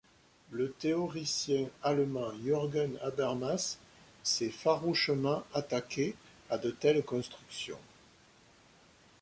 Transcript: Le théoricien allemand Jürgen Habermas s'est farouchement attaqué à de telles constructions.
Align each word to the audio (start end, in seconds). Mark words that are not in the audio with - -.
Le 0.49 0.71
théoricien 0.71 1.67
allemand 1.83 2.31
Jürgen 2.43 2.97
Habermas 3.03 3.77
s'est 4.23 4.49
farouchement 4.49 5.43
attaqué 5.53 6.15
à 6.49 6.57
de 6.57 6.71
telles 6.71 7.03
constructions. 7.05 7.77